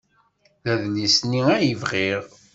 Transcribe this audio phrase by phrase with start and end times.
[0.63, 2.23] D adlis-nni ay bɣiɣ.